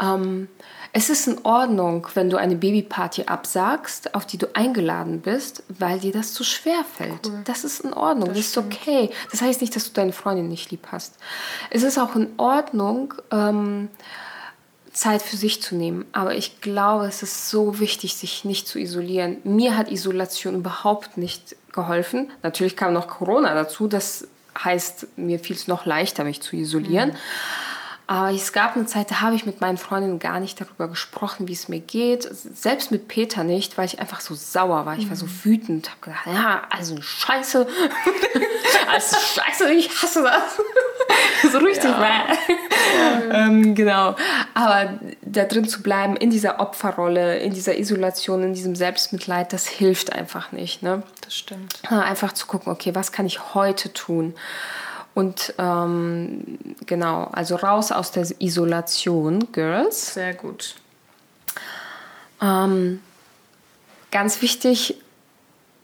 [0.00, 0.48] Ähm,
[0.92, 6.00] es ist in Ordnung, wenn du eine Babyparty absagst, auf die du eingeladen bist, weil
[6.00, 7.26] dir das zu schwer fällt.
[7.26, 7.42] Cool.
[7.44, 9.10] Das ist in Ordnung, das, das ist okay.
[9.30, 11.16] Das heißt nicht, dass du deine Freundin nicht lieb hast.
[11.68, 13.90] Es ist auch in Ordnung, ähm,
[14.98, 16.04] Zeit für sich zu nehmen.
[16.12, 19.38] Aber ich glaube, es ist so wichtig, sich nicht zu isolieren.
[19.44, 22.32] Mir hat Isolation überhaupt nicht geholfen.
[22.42, 23.86] Natürlich kam noch Corona dazu.
[23.86, 24.26] Das
[24.62, 27.10] heißt, mir fiel es noch leichter, mich zu isolieren.
[27.10, 27.16] Mhm.
[28.08, 31.46] Aber es gab eine Zeit, da habe ich mit meinen Freundinnen gar nicht darüber gesprochen,
[31.46, 32.26] wie es mir geht.
[32.32, 34.96] Selbst mit Peter nicht, weil ich einfach so sauer war.
[34.96, 35.44] Ich war so mhm.
[35.44, 35.86] wütend.
[35.86, 37.68] Ich habe gedacht, ja, also Scheiße.
[38.90, 40.58] also Scheiße, ich hasse das.
[41.52, 41.90] so richtig.
[41.90, 42.26] Ja.
[43.30, 44.16] ähm, genau.
[44.54, 49.66] Aber da drin zu bleiben, in dieser Opferrolle, in dieser Isolation, in diesem Selbstmitleid, das
[49.66, 50.82] hilft einfach nicht.
[50.82, 51.02] Ne?
[51.22, 51.80] Das stimmt.
[51.90, 54.34] Einfach zu gucken, okay, was kann ich heute tun?
[55.14, 60.14] Und ähm, genau, also raus aus der Isolation, Girls.
[60.14, 60.76] Sehr gut.
[62.40, 63.02] Ähm,
[64.12, 64.96] ganz wichtig,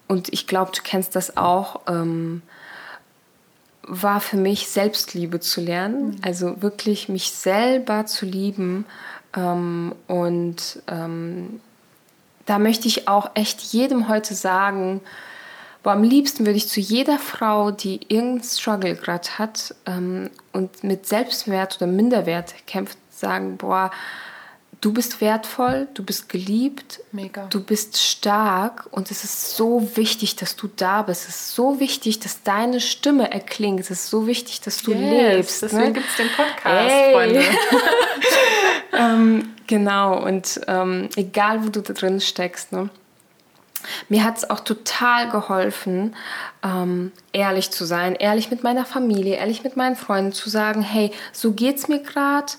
[0.06, 2.42] und ich glaube, du kennst das auch, ähm,
[3.86, 6.06] war für mich Selbstliebe zu lernen.
[6.06, 6.16] Mhm.
[6.22, 8.86] Also wirklich mich selber zu lieben.
[9.36, 11.60] Ähm, und ähm,
[12.46, 15.00] da möchte ich auch echt jedem heute sagen,
[15.84, 20.82] Boah, am liebsten würde ich zu jeder Frau, die irgendeinen Struggle gerade hat ähm, und
[20.82, 23.90] mit Selbstwert oder Minderwert kämpft, sagen, boah,
[24.84, 27.46] du bist wertvoll, du bist geliebt, Mega.
[27.46, 31.22] du bist stark und es ist so wichtig, dass du da bist.
[31.22, 33.80] Es ist so wichtig, dass deine Stimme erklingt.
[33.80, 35.62] Es ist so wichtig, dass du yes, lebst.
[35.62, 35.92] Deswegen ne?
[35.94, 37.12] gibt es den Podcast, Ey.
[37.14, 37.42] Freunde.
[38.92, 42.90] ähm, genau, und ähm, egal, wo du da drin steckst, ne?
[44.08, 46.14] Mir hat es auch total geholfen,
[46.62, 51.12] ähm, ehrlich zu sein, ehrlich mit meiner Familie, ehrlich mit meinen Freunden zu sagen, hey,
[51.32, 52.52] so geht's mir gerade,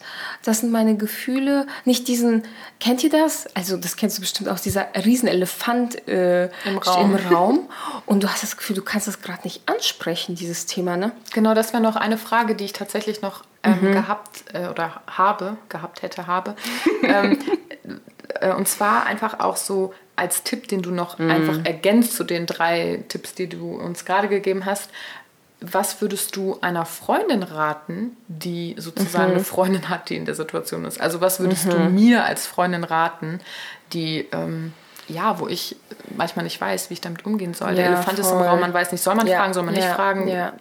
[0.43, 1.65] das sind meine Gefühle.
[1.85, 2.43] Nicht diesen,
[2.79, 3.47] kennt ihr das?
[3.55, 7.15] Also das kennst du bestimmt auch, dieser Riesenelefant äh, Im, Raum.
[7.15, 7.69] im Raum.
[8.05, 11.11] Und du hast das Gefühl, du kannst das gerade nicht ansprechen, dieses Thema, ne?
[11.33, 13.91] Genau, das wäre noch eine Frage, die ich tatsächlich noch ähm, mhm.
[13.91, 16.55] gehabt äh, oder habe, gehabt hätte, habe.
[17.03, 17.39] ähm,
[17.83, 17.95] äh,
[18.55, 21.29] und zwar einfach auch so als Tipp, den du noch mhm.
[21.29, 24.89] einfach ergänzt zu den drei Tipps, die du uns gerade gegeben hast.
[25.61, 29.35] Was würdest du einer Freundin raten, die sozusagen mhm.
[29.35, 30.99] eine Freundin hat, die in der Situation ist?
[30.99, 31.71] Also was würdest mhm.
[31.71, 33.39] du mir als Freundin raten,
[33.93, 34.73] die ähm,
[35.07, 35.75] ja, wo ich
[36.17, 37.69] manchmal nicht weiß, wie ich damit umgehen soll.
[37.69, 38.25] Ja, der Elefant voll.
[38.25, 40.27] ist im Raum, man weiß nicht, soll man ja, fragen, soll man ja, nicht fragen?
[40.27, 40.53] Ja,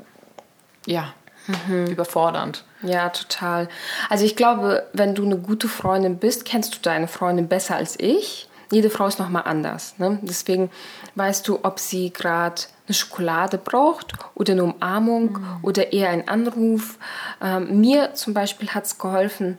[0.86, 1.14] ja.
[1.46, 1.86] Mhm.
[1.86, 2.64] überfordernd.
[2.84, 3.68] Ja, total.
[4.10, 7.98] Also ich glaube, wenn du eine gute Freundin bist, kennst du deine Freundin besser als
[7.98, 9.94] ich jede Frau ist nochmal anders.
[9.98, 10.18] Ne?
[10.22, 10.70] Deswegen
[11.14, 15.58] weißt du, ob sie gerade eine Schokolade braucht oder eine Umarmung mhm.
[15.62, 16.98] oder eher einen Anruf.
[17.40, 19.58] Ähm, mir zum Beispiel hat es geholfen,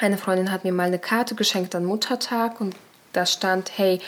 [0.00, 2.74] eine Freundin hat mir mal eine Karte geschenkt an Muttertag und
[3.12, 4.00] da stand, hey,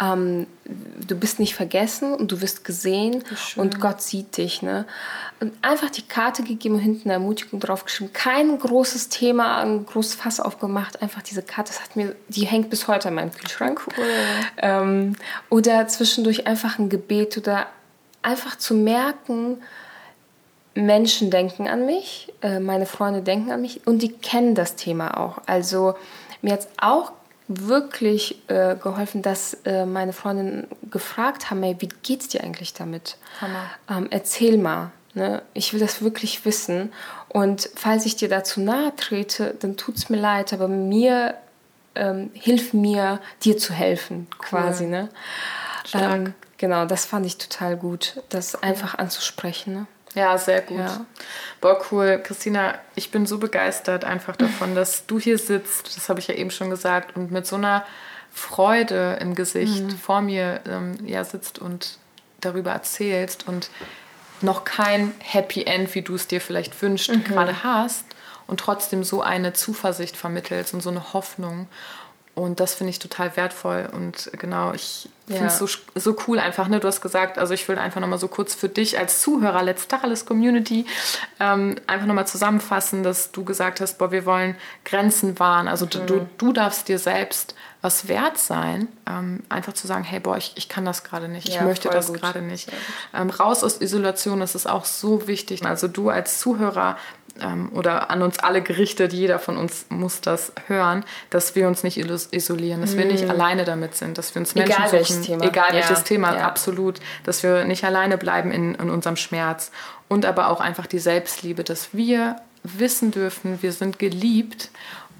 [0.00, 3.24] ähm, du bist nicht vergessen und du wirst gesehen
[3.56, 4.62] und Gott sieht dich.
[4.62, 4.86] Ne?
[5.40, 8.12] Und einfach die Karte gegeben und hinten eine Ermutigung draufgeschrieben.
[8.12, 11.00] Kein großes Thema, ein großes Fass aufgemacht.
[11.02, 13.86] Einfach diese Karte, das hat mir, die hängt bis heute an meinem Kühlschrank.
[13.96, 14.04] Cool.
[14.58, 15.16] Ähm,
[15.48, 17.66] oder zwischendurch einfach ein Gebet oder
[18.22, 19.62] einfach zu merken,
[20.74, 25.16] Menschen denken an mich, äh, meine Freunde denken an mich und die kennen das Thema
[25.18, 25.38] auch.
[25.46, 25.94] Also
[26.42, 27.12] mir hat es auch
[27.50, 33.16] wirklich äh, geholfen, dass äh, meine Freundinnen gefragt haben, hey, wie geht's dir eigentlich damit?
[33.88, 34.92] Ähm, erzähl mal.
[35.14, 35.42] Ne?
[35.52, 36.92] Ich will das wirklich wissen.
[37.28, 41.34] Und falls ich dir dazu nahe trete, dann tut es mir leid, aber mir
[41.96, 44.84] ähm, hilf mir, dir zu helfen, quasi.
[44.84, 44.90] Cool.
[44.90, 45.08] Ne?
[45.94, 48.60] Ähm, genau, das fand ich total gut, das cool.
[48.62, 49.74] einfach anzusprechen.
[49.74, 49.86] Ne?
[50.14, 50.78] Ja, sehr gut.
[50.78, 51.06] Ja.
[51.60, 52.20] Boah, cool.
[52.22, 56.34] Christina, ich bin so begeistert einfach davon, dass du hier sitzt, das habe ich ja
[56.34, 57.84] eben schon gesagt, und mit so einer
[58.32, 59.90] Freude im Gesicht mhm.
[59.90, 61.98] vor mir ähm, ja, sitzt und
[62.40, 63.70] darüber erzählst und
[64.40, 67.24] noch kein Happy End, wie du es dir vielleicht wünschst, mhm.
[67.24, 68.04] gerade hast
[68.46, 71.68] und trotzdem so eine Zuversicht vermittelst und so eine Hoffnung.
[72.34, 73.88] Und das finde ich total wertvoll.
[73.92, 75.36] Und genau, ich ja.
[75.36, 76.68] finde es so, so cool einfach.
[76.68, 76.80] Ne?
[76.80, 79.88] Du hast gesagt, also ich will einfach nochmal so kurz für dich als Zuhörer, Let's
[79.88, 80.86] Tacheles Community,
[81.38, 85.68] ähm, einfach nochmal zusammenfassen, dass du gesagt hast, boah, wir wollen Grenzen wahren.
[85.68, 86.06] Also mhm.
[86.06, 90.52] du, du darfst dir selbst was wert sein, ähm, einfach zu sagen, hey, boah, ich,
[90.56, 92.70] ich kann das gerade nicht, ja, ich möchte das gerade nicht.
[93.14, 95.64] Ähm, raus aus Isolation, das ist auch so wichtig.
[95.64, 96.98] Also du als Zuhörer
[97.72, 101.98] oder an uns alle gerichtet, jeder von uns muss das hören, dass wir uns nicht
[101.98, 103.30] isolieren, dass wir nicht hm.
[103.30, 105.44] alleine damit sind, dass wir uns Menschen egal suchen, Thema.
[105.44, 106.46] egal welches ja, Thema, ja.
[106.46, 109.70] absolut, dass wir nicht alleine bleiben in, in unserem Schmerz
[110.08, 114.70] und aber auch einfach die Selbstliebe, dass wir wissen dürfen, wir sind geliebt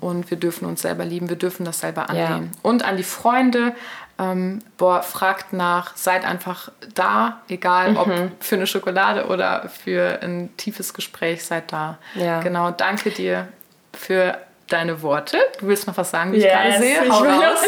[0.00, 2.50] und wir dürfen uns selber lieben, wir dürfen das selber annehmen.
[2.52, 2.58] Ja.
[2.62, 3.74] Und an die Freunde,
[4.20, 8.32] ähm, boah, fragt nach, seid einfach da, egal ob mhm.
[8.38, 11.98] für eine Schokolade oder für ein tiefes Gespräch, seid da.
[12.14, 12.40] Ja.
[12.40, 13.48] Genau, danke dir
[13.96, 14.36] für
[14.68, 15.38] deine Worte.
[15.58, 17.10] Du willst noch was sagen, wie yes, ich gerade sehe?
[17.10, 17.58] Hau raus.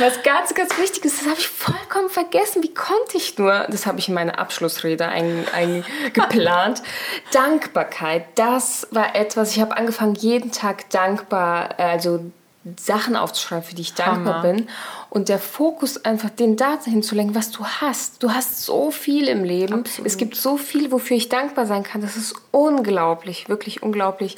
[0.00, 2.62] was ganz, ganz wichtig ist, das habe ich vollkommen vergessen.
[2.62, 3.66] Wie konnte ich nur?
[3.68, 6.82] Das habe ich in meine Abschlussrede eingeplant.
[7.32, 12.32] Dankbarkeit, das war etwas, ich habe angefangen, jeden Tag dankbar, also
[12.78, 14.54] Sachen aufzuschreiben, für die ich dankbar Hammer.
[14.54, 14.68] bin.
[15.10, 18.22] Und der Fokus einfach den Daten hinzulenken, was du hast.
[18.22, 19.74] Du hast so viel im Leben.
[19.74, 20.06] Absolut.
[20.06, 22.00] Es gibt so viel, wofür ich dankbar sein kann.
[22.00, 24.36] Das ist unglaublich, wirklich unglaublich.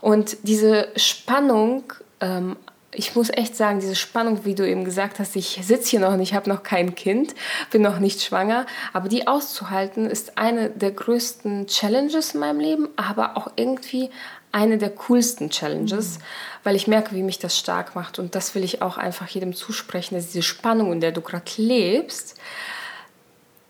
[0.00, 2.56] Und diese Spannung, ähm,
[2.92, 6.16] ich muss echt sagen, diese Spannung, wie du eben gesagt hast, ich sitze hier noch
[6.16, 7.34] nicht, habe noch kein Kind,
[7.70, 12.88] bin noch nicht schwanger, aber die auszuhalten ist eine der größten Challenges in meinem Leben,
[12.96, 14.10] aber auch irgendwie
[14.54, 16.22] eine der coolsten Challenges, mhm.
[16.62, 19.54] weil ich merke, wie mich das stark macht und das will ich auch einfach jedem
[19.54, 22.38] zusprechen, dass diese Spannung, in der du gerade lebst,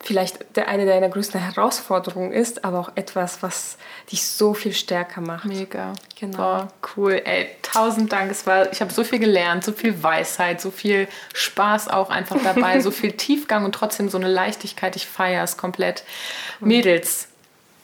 [0.00, 3.78] vielleicht der, eine deiner größten Herausforderungen ist, aber auch etwas, was
[4.12, 5.46] dich so viel stärker macht.
[5.46, 5.94] Mega.
[6.20, 6.36] Genau.
[6.36, 7.22] Boah, cool.
[7.24, 8.30] Ey, tausend Dank.
[8.30, 12.36] Es war, ich habe so viel gelernt, so viel Weisheit, so viel Spaß auch einfach
[12.44, 14.94] dabei, so viel Tiefgang und trotzdem so eine Leichtigkeit.
[14.96, 16.04] Ich feiere es komplett.
[16.60, 17.28] Mädels,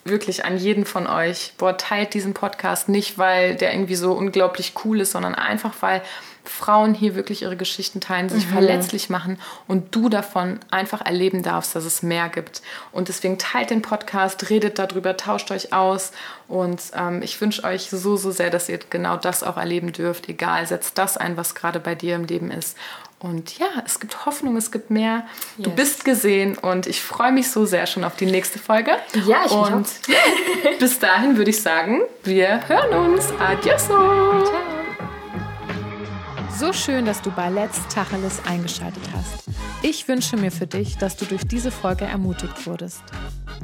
[0.04, 4.72] wirklich an jeden von euch, boah, teilt diesen Podcast nicht, weil der irgendwie so unglaublich
[4.84, 6.02] cool ist, sondern einfach, weil
[6.44, 8.52] Frauen hier wirklich ihre Geschichten teilen, sich mhm.
[8.52, 12.62] verletzlich machen und du davon einfach erleben darfst, dass es mehr gibt.
[12.92, 16.12] Und deswegen teilt den Podcast, redet darüber, tauscht euch aus
[16.48, 20.28] und ähm, ich wünsche euch so, so sehr, dass ihr genau das auch erleben dürft.
[20.28, 22.76] Egal, setzt das ein, was gerade bei dir im Leben ist.
[23.22, 25.24] Und ja, es gibt Hoffnung, es gibt mehr.
[25.58, 25.64] Yes.
[25.64, 28.92] Du bist gesehen und ich freue mich so sehr schon auf die nächste Folge.
[29.26, 29.86] Ja, ich Und
[30.78, 33.30] bis dahin würde ich sagen, wir hören uns.
[33.38, 33.84] Adios.
[33.84, 34.44] Ciao.
[36.58, 39.44] So schön, dass du bei Let's Tacheles eingeschaltet hast.
[39.82, 43.02] Ich wünsche mir für dich, dass du durch diese Folge ermutigt wurdest.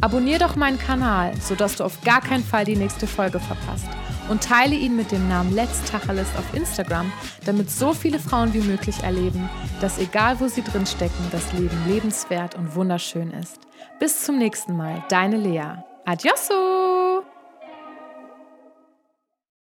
[0.02, 3.88] Abonnier doch meinen Kanal, sodass du auf gar keinen Fall die nächste Folge verpasst.
[4.28, 7.12] Und teile ihn mit dem Namen Let's Tacheles auf Instagram,
[7.44, 9.48] damit so viele Frauen wie möglich erleben,
[9.80, 13.60] dass egal wo sie drin stecken, das Leben lebenswert und wunderschön ist.
[14.00, 15.84] Bis zum nächsten Mal, deine Lea.
[16.04, 17.35] Adiosso!